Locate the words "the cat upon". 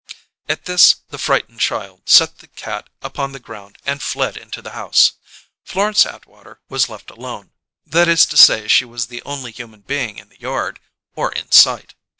2.39-3.33